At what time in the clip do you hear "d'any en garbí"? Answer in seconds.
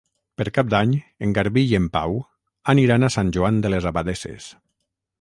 0.73-1.65